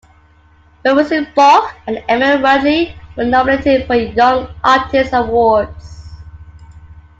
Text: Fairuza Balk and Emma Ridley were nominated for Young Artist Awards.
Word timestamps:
Fairuza 0.83 1.31
Balk 1.35 1.75
and 1.85 2.03
Emma 2.09 2.41
Ridley 2.41 2.95
were 3.15 3.23
nominated 3.23 3.85
for 3.85 3.93
Young 3.93 4.47
Artist 4.63 5.13
Awards. 5.13 6.07